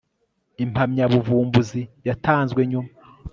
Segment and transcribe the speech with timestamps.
[0.63, 2.91] impamyabuvumbuzi yatanzwe nyuma